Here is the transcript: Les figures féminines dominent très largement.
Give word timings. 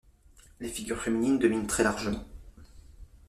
Les 0.59 0.67
figures 0.67 0.99
féminines 1.03 1.37
dominent 1.37 1.67
très 1.67 1.83
largement. 1.83 2.25